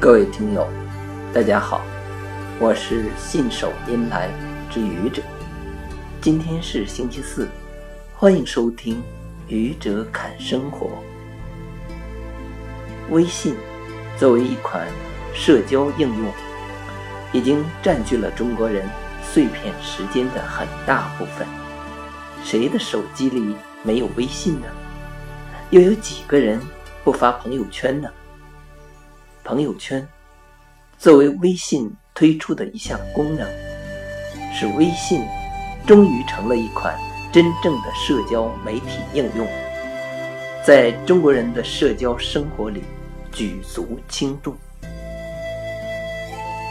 [0.00, 0.68] 各位听友，
[1.32, 1.80] 大家好，
[2.58, 4.28] 我是信手拈来
[4.70, 5.22] 之愚者。
[6.20, 7.48] 今天是星期四，
[8.14, 8.96] 欢迎收听
[9.48, 10.86] 《愚者侃生活》。
[13.10, 13.56] 微信
[14.18, 14.86] 作为一款
[15.32, 16.32] 社交应用，
[17.32, 18.86] 已经占据了中国人
[19.22, 21.46] 碎片时间的很大部分。
[22.44, 24.66] 谁的手机里没有微信呢？
[25.70, 26.60] 又有几个人
[27.02, 28.08] 不发朋友圈呢？
[29.44, 30.04] 朋友圈
[30.98, 33.46] 作为微信推出的一项功能，
[34.54, 35.22] 使微信
[35.86, 36.98] 终于成了一款
[37.30, 39.46] 真正的社交媒体应用，
[40.64, 42.82] 在中国人的社交生活里
[43.30, 44.56] 举足轻重。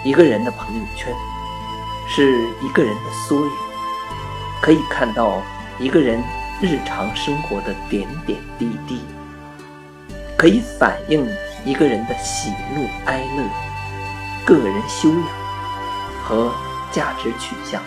[0.03, 1.13] 一个人的朋友圈
[2.09, 3.51] 是一个人的缩影，
[4.63, 5.43] 可以看到
[5.79, 6.19] 一个人
[6.59, 9.01] 日常生活的点点滴滴，
[10.35, 11.23] 可以反映。
[11.65, 13.43] 一个人的喜怒哀乐、
[14.45, 15.27] 个人修养
[16.25, 16.51] 和
[16.91, 17.81] 价值取向，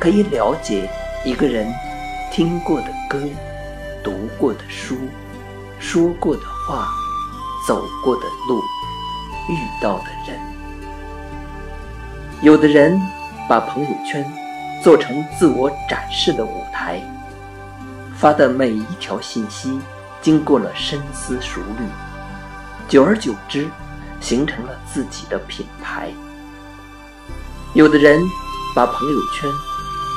[0.00, 0.90] 可以了解
[1.24, 1.72] 一个人
[2.32, 3.22] 听过的歌、
[4.02, 4.96] 读过的书、
[5.78, 6.88] 说过的话、
[7.68, 8.60] 走过的路、
[9.48, 10.40] 遇到的人。
[12.42, 13.00] 有的人
[13.48, 14.24] 把朋友圈
[14.82, 17.00] 做成自我展示的舞台，
[18.16, 19.80] 发的每一条信息
[20.20, 21.84] 经过了深思熟虑。
[22.90, 23.68] 久而久之，
[24.20, 26.12] 形成了自己的品牌。
[27.72, 28.20] 有的人
[28.74, 29.48] 把朋友圈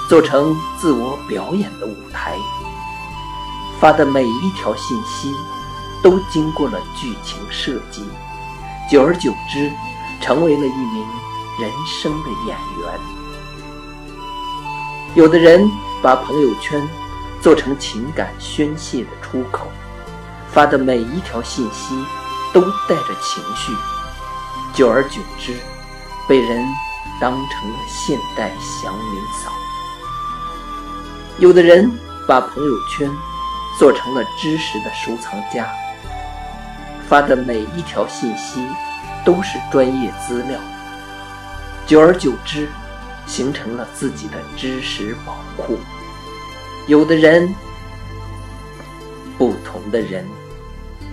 [0.09, 2.35] 做成自我表演的舞台，
[3.79, 5.31] 发的每一条信息
[6.01, 8.03] 都经过了剧情设计。
[8.89, 9.71] 久而久之，
[10.19, 11.05] 成为了一名
[11.61, 12.99] 人生的演员。
[15.13, 15.69] 有的人
[16.01, 16.81] 把朋友圈
[17.39, 19.67] 做成情感宣泄的出口，
[20.49, 22.03] 发的每一条信息。
[22.53, 23.73] 都带着情绪，
[24.75, 25.57] 久而久之，
[26.29, 26.63] 被人
[27.19, 29.51] 当成了现代祥林嫂。
[31.39, 31.91] 有的人
[32.27, 33.09] 把朋友圈
[33.79, 35.67] 做成了知识的收藏家，
[37.09, 38.63] 发的每一条信息
[39.25, 40.59] 都是专业资料，
[41.87, 42.69] 久而久之，
[43.25, 45.79] 形成了自己的知识宝库。
[46.85, 47.53] 有的人，
[49.39, 50.27] 不同的人。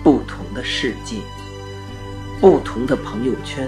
[0.03, 1.17] 不同的世界，
[2.39, 3.67] 不同的朋友圈，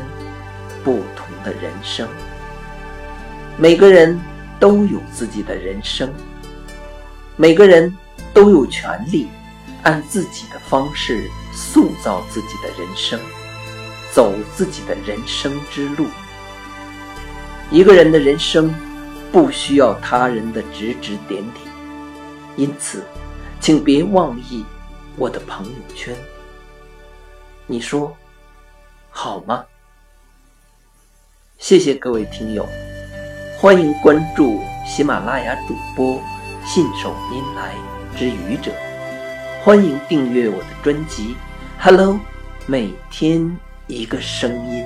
[0.83, 2.07] 不同的人生。
[3.57, 4.19] 每个人
[4.59, 6.11] 都有自己的人生，
[7.35, 7.95] 每个人
[8.33, 9.27] 都有权利
[9.83, 13.19] 按自己的方式塑造自己的人生，
[14.11, 16.07] 走自己的人生之路。
[17.69, 18.73] 一个人的人生
[19.31, 21.67] 不需要他人的指指点点，
[22.55, 23.03] 因此，
[23.59, 24.65] 请别妄议。
[25.15, 26.15] 我的朋友圈，
[27.67, 28.15] 你说
[29.11, 29.63] 好吗？
[31.59, 32.67] 谢谢各位听友，
[33.59, 36.19] 欢迎关注喜马拉雅主播
[36.65, 37.75] 信手拈来
[38.17, 38.71] 之愚者，
[39.63, 41.35] 欢迎订阅我的专辑
[41.79, 42.13] 《Hello》，
[42.65, 44.83] 每天一个声音。